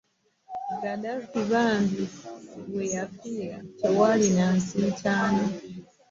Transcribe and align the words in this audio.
Gaddafi 0.81 1.39
bambi 1.51 2.03
we 2.73 2.83
yafiira 2.95 3.57
tewaali 3.79 4.27
na 4.37 4.45
nsiitaano. 4.57 5.45